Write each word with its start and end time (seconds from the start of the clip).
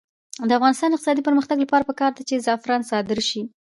د 0.47 0.51
افغانستان 0.57 0.89
د 0.89 0.93
اقتصادي 0.95 1.21
پرمختګ 1.27 1.57
لپاره 1.61 1.87
پکار 1.89 2.11
ده 2.17 2.21
چې 2.29 2.41
زعفران 2.45 2.81
صادر 2.91 3.19
شي. 3.29 3.41